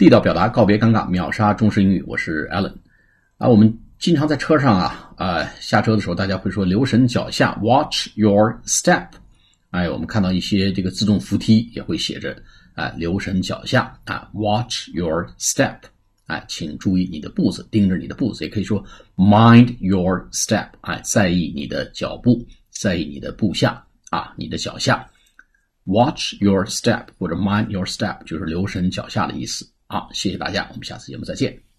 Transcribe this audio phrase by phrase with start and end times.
[0.00, 2.02] 地道表达，告别尴尬，秒杀中式英语。
[2.06, 2.72] 我是 Allen，
[3.36, 9.08] 啊，我们经常在车上啊啊下车的时候，大家会说留神脚下，Watch your step。
[9.72, 12.34] 哎，我们看到一些这个自动扶梯也会写着
[12.74, 15.80] 啊，留神脚下啊，Watch your step。
[16.28, 18.82] 哎，请注意你的步子，盯着你的步子，也可以说
[19.16, 20.68] Mind your step。
[20.80, 25.06] 哎，在意你的脚步，在意你的步下啊，你的脚下。
[25.84, 29.68] Watch your step 或者 Mind your step 就是留神脚下的意思。
[29.90, 31.69] 好，谢谢大家，我们下次节目再见。